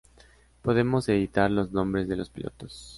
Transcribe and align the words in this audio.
Podemos 0.63 1.07
editar 1.09 1.51
los 1.51 1.71
nombres 1.73 2.07
de 2.07 2.15
los 2.15 2.31
pilotos. 2.31 2.89